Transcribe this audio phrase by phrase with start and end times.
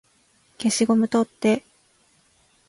[0.57, 1.63] 消しゴム取って